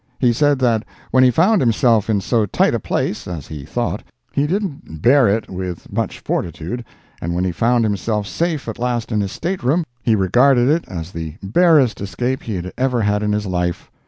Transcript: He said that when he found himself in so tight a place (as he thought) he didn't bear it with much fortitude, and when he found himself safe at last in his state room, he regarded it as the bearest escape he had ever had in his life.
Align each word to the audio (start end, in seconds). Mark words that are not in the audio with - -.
He 0.17 0.33
said 0.33 0.57
that 0.57 0.83
when 1.11 1.23
he 1.23 1.29
found 1.29 1.61
himself 1.61 2.09
in 2.09 2.21
so 2.21 2.47
tight 2.47 2.73
a 2.73 2.79
place 2.79 3.27
(as 3.27 3.49
he 3.49 3.63
thought) 3.65 4.01
he 4.31 4.47
didn't 4.47 5.03
bear 5.03 5.27
it 5.27 5.47
with 5.47 5.93
much 5.93 6.19
fortitude, 6.21 6.83
and 7.21 7.35
when 7.35 7.43
he 7.43 7.51
found 7.51 7.83
himself 7.83 8.25
safe 8.25 8.67
at 8.67 8.79
last 8.79 9.11
in 9.11 9.21
his 9.21 9.31
state 9.31 9.61
room, 9.61 9.85
he 10.01 10.15
regarded 10.15 10.69
it 10.69 10.85
as 10.87 11.11
the 11.11 11.35
bearest 11.43 12.01
escape 12.01 12.41
he 12.41 12.55
had 12.55 12.73
ever 12.79 13.01
had 13.01 13.21
in 13.21 13.31
his 13.31 13.45
life. 13.45 13.91